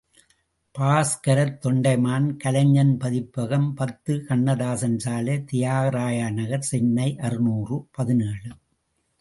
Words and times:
பாஸ்கரத்தொண்டைமான் 0.79 2.37
கலைஞன் 2.37 2.97
பதிப்பகம் 2.97 3.73
பத்து, 3.73 4.25
கண்ணதாசன் 4.25 4.97
சாலை 4.99 5.35
தியாகராய 5.51 6.31
நகர் 6.31 6.67
சென்னை 6.71 7.17
அறுநூறு 7.19 7.87
பதினேழு. 7.91 8.51